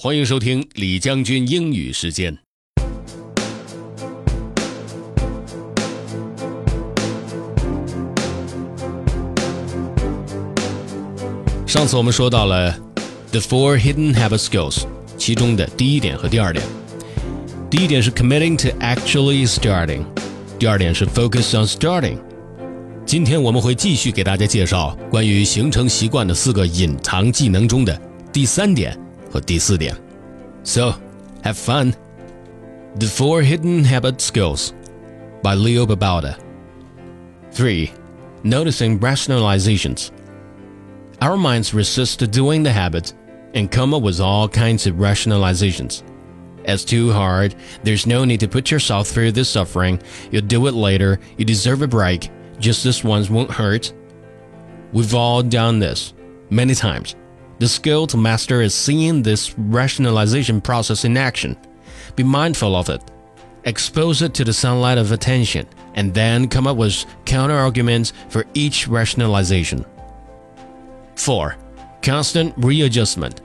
[0.00, 2.38] 欢迎收听李将军英语时间。
[11.66, 12.78] 上次我们说到了
[13.32, 14.84] the four hidden habit skills，
[15.16, 16.64] 其中的第一点和第二点。
[17.68, 20.04] 第一点是 committing to actually starting，
[20.60, 22.18] 第二点是 focus on starting。
[23.04, 28.00] 今天我们会继续给大家介绍关于形成习惯的四个隐藏技能中的
[28.32, 28.96] 第三点。
[29.31, 29.95] 和第四点。
[30.63, 30.93] So,
[31.43, 31.93] have fun.
[32.99, 34.73] The Four Hidden Habit Skills
[35.41, 36.37] by Leo Babauta.
[37.51, 37.91] 3.
[38.43, 40.11] Noticing rationalizations.
[41.21, 43.13] Our minds resist doing the habit
[43.53, 46.03] and come up with all kinds of rationalizations.
[46.65, 47.55] It's too hard.
[47.83, 50.01] There's no need to put yourself through this suffering.
[50.31, 51.19] You'll do it later.
[51.37, 52.29] You deserve a break.
[52.59, 53.93] Just this once won't hurt.
[54.93, 56.13] We've all done this
[56.49, 57.15] many times.
[57.58, 61.56] The skill to master is seeing this rationalization process in action.
[62.14, 63.02] Be mindful of it.
[63.64, 68.46] Expose it to the sunlight of attention, and then come up with counter arguments for
[68.54, 69.84] each rationalization.
[71.16, 71.56] 4.
[72.00, 73.40] Constant readjustment.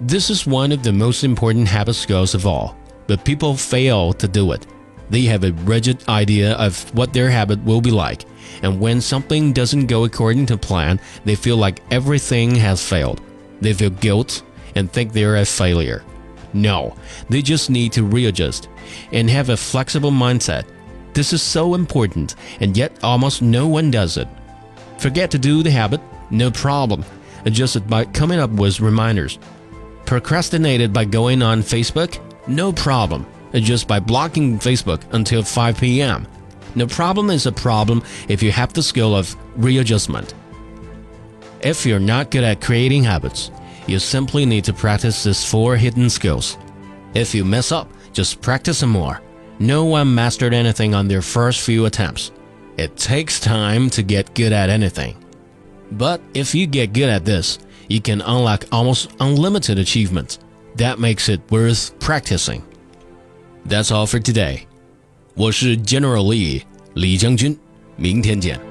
[0.00, 2.76] This is one of the most important habit skills of all,
[3.06, 4.66] but people fail to do it.
[5.10, 8.24] They have a rigid idea of what their habit will be like,
[8.62, 13.20] and when something doesn't go according to plan, they feel like everything has failed.
[13.60, 14.42] They feel guilt
[14.74, 16.04] and think they're a failure.
[16.52, 16.94] No,
[17.28, 18.68] they just need to readjust
[19.12, 20.64] and have a flexible mindset.
[21.12, 24.28] This is so important, and yet almost no one does it.
[24.98, 26.00] Forget to do the habit?
[26.30, 27.04] No problem.
[27.44, 29.38] Adjust it by coming up with reminders.
[30.06, 32.18] Procrastinated by going on Facebook?
[32.46, 33.26] No problem.
[33.52, 36.26] Adjust by blocking Facebook until 5 p.m.
[36.74, 40.34] No problem is a problem if you have the skill of readjustment.
[41.60, 43.50] If you're not good at creating habits,
[43.86, 46.56] you simply need to practice these four hidden skills.
[47.14, 49.20] If you mess up, just practice some more.
[49.58, 52.30] No one mastered anything on their first few attempts.
[52.76, 55.16] It takes time to get good at anything.
[55.90, 60.38] But if you get good at this, you can unlock almost unlimited achievements.
[60.76, 62.62] That makes it worth practicing.
[63.64, 64.67] That's all for today.
[65.38, 66.60] 我是 General Lee
[66.94, 67.56] 李将军，
[67.96, 68.67] 明天见。